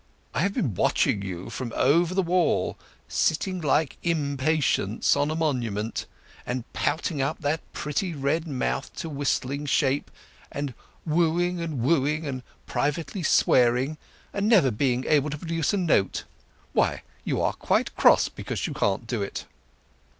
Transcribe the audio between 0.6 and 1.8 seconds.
watching you from